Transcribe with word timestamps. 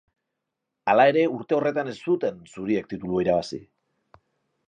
Hala 0.93 1.03
ere, 1.11 1.25
urte 1.33 1.57
horretan 1.57 1.91
ez 1.91 1.95
zuten 2.07 2.41
zuriek 2.55 2.91
titulua 2.95 3.23
irabazi. 3.27 3.61